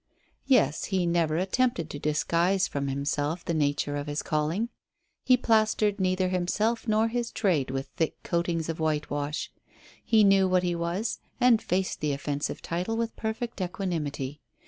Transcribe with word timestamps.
Yes, 0.47 0.85
he 0.85 1.05
never 1.05 1.37
attempted 1.37 1.87
to 1.91 1.99
disguise 1.99 2.67
from 2.67 2.87
himself 2.87 3.45
the 3.45 3.53
nature 3.53 3.95
of 3.95 4.07
his 4.07 4.23
calling. 4.23 4.69
He 5.23 5.37
plastered 5.37 5.99
neither 5.99 6.29
himself 6.29 6.87
nor 6.87 7.07
his 7.07 7.29
trade 7.31 7.69
with 7.69 7.85
thick 7.97 8.15
coatings 8.23 8.67
of 8.67 8.79
whitewash. 8.79 9.51
He 10.03 10.23
knew 10.23 10.47
what 10.47 10.63
he 10.63 10.73
was, 10.73 11.19
and 11.39 11.61
faced 11.61 11.99
the 11.99 12.13
offensive 12.13 12.63
title 12.63 12.97
with 12.97 13.15
perfect 13.15 13.61
equanimity. 13.61 14.41